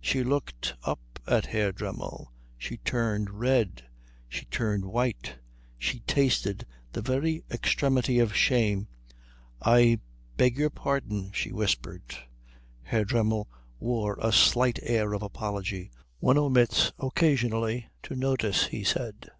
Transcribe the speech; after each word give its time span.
She 0.00 0.24
looked 0.24 0.74
up 0.84 1.20
at 1.26 1.44
Herr 1.44 1.70
Dremmel. 1.70 2.32
She 2.56 2.78
turned 2.78 3.28
red; 3.28 3.84
she 4.26 4.46
turned 4.46 4.86
white; 4.86 5.34
she 5.76 6.00
tasted 6.00 6.64
the 6.94 7.02
very 7.02 7.44
extremity 7.50 8.18
of 8.18 8.34
shame. 8.34 8.88
"I 9.60 10.00
beg 10.38 10.56
your 10.56 10.70
pardon," 10.70 11.30
she 11.32 11.52
whispered. 11.52 12.04
Herr 12.84 13.04
Dremmel 13.04 13.48
wore 13.78 14.18
a 14.22 14.32
slight 14.32 14.78
air 14.82 15.12
of 15.12 15.22
apology. 15.22 15.90
"One 16.20 16.38
omits, 16.38 16.94
occasionally, 16.98 17.88
to 18.04 18.16
notice," 18.16 18.68
he 18.68 18.82
said. 18.82 19.30